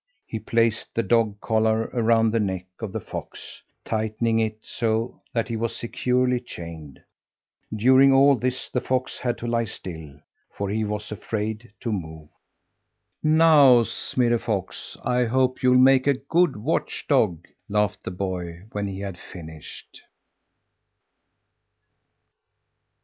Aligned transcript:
He 0.25 0.39
placed 0.39 0.95
the 0.95 1.03
dog 1.03 1.39
collar 1.41 1.81
around 1.93 2.31
the 2.31 2.39
neck 2.39 2.65
of 2.79 2.91
the 2.91 2.99
fox, 2.99 3.61
tightening 3.85 4.39
it 4.39 4.57
so 4.65 5.21
that 5.31 5.47
he 5.47 5.55
was 5.55 5.75
securely 5.75 6.39
chained. 6.39 6.99
During 7.71 8.11
all 8.11 8.35
this 8.35 8.71
the 8.71 8.81
fox 8.81 9.19
had 9.19 9.37
to 9.37 9.45
lie 9.47 9.65
still, 9.65 10.19
for 10.49 10.71
he 10.71 10.83
was 10.83 11.11
afraid 11.11 11.71
to 11.81 11.91
move. 11.91 12.29
"Now, 13.21 13.83
Smirre 13.83 14.39
Fox, 14.39 14.97
I 15.03 15.25
hope 15.25 15.61
you'll 15.61 15.77
make 15.77 16.07
a 16.07 16.15
good 16.15 16.57
watch 16.57 17.05
dog," 17.07 17.45
laughed 17.69 18.03
the 18.03 18.09
boy 18.09 18.63
when 18.71 18.87
he 18.87 19.01
had 19.01 19.19
finished. 19.19 20.01